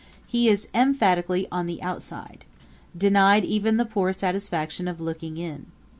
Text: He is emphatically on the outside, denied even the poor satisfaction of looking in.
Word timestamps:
He 0.25 0.47
is 0.49 0.67
emphatically 0.73 1.47
on 1.51 1.67
the 1.67 1.79
outside, 1.83 2.43
denied 2.97 3.45
even 3.45 3.77
the 3.77 3.85
poor 3.85 4.13
satisfaction 4.13 4.87
of 4.87 4.99
looking 4.99 5.37
in. 5.37 5.67